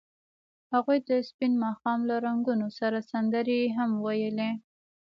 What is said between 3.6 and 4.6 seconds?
هم ویلې.